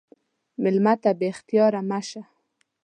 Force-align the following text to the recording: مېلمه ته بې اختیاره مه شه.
مېلمه 0.61 0.93
ته 1.01 1.09
بې 1.19 1.27
اختیاره 1.33 1.81
مه 1.89 1.99
شه. 2.09 2.21